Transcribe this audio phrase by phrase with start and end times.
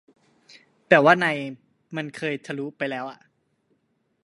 [0.87, 1.27] แบบว่าใน
[1.95, 3.19] มันเคยทะลุ ไปแล้วอะ